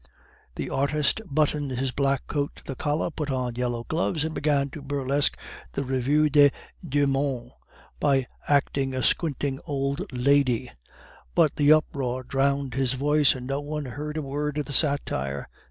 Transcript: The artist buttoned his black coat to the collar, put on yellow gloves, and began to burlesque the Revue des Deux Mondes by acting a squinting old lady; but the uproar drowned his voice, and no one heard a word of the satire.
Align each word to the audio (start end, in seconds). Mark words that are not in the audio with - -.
The 0.55 0.71
artist 0.71 1.21
buttoned 1.29 1.69
his 1.73 1.91
black 1.91 2.25
coat 2.25 2.55
to 2.55 2.63
the 2.63 2.73
collar, 2.75 3.11
put 3.11 3.29
on 3.29 3.53
yellow 3.53 3.83
gloves, 3.83 4.25
and 4.25 4.33
began 4.33 4.71
to 4.71 4.81
burlesque 4.81 5.37
the 5.73 5.83
Revue 5.83 6.27
des 6.27 6.49
Deux 6.83 7.05
Mondes 7.05 7.51
by 7.99 8.25
acting 8.47 8.95
a 8.95 9.03
squinting 9.03 9.59
old 9.63 10.11
lady; 10.11 10.71
but 11.35 11.55
the 11.57 11.71
uproar 11.71 12.23
drowned 12.23 12.73
his 12.73 12.93
voice, 12.93 13.35
and 13.35 13.45
no 13.45 13.61
one 13.61 13.85
heard 13.85 14.17
a 14.17 14.23
word 14.23 14.57
of 14.57 14.65
the 14.65 14.73
satire. 14.73 15.47